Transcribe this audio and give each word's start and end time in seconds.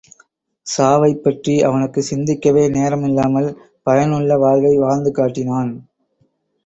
சாவைப்பற்றி 0.67 1.61
அவனுக்குச் 1.61 2.03
சிந்திக்கவே 2.03 2.69
நேரம் 2.69 3.03
இல்லாமல் 3.03 3.49
பயனுள்ள 3.83 4.37
வாழ்வை 4.37 4.77
வாழ்ந்து 4.77 5.11
காட்டினான். 5.11 5.71